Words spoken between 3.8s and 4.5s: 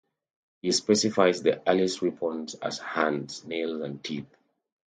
and teeth.